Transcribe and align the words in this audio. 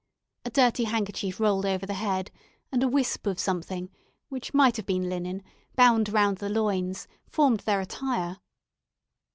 A 0.45 0.49
dirty 0.49 0.85
handkerchief 0.85 1.39
rolled 1.39 1.63
over 1.67 1.85
the 1.85 1.93
head, 1.93 2.31
and 2.71 2.81
a 2.81 2.87
wisp 2.87 3.27
of 3.27 3.37
something, 3.37 3.91
which 4.29 4.51
might 4.51 4.75
have 4.77 4.87
been 4.87 5.07
linen, 5.07 5.43
bound 5.75 6.09
round 6.09 6.39
the 6.39 6.49
loins, 6.49 7.07
formed 7.27 7.59
their 7.59 7.81
attire. 7.81 8.37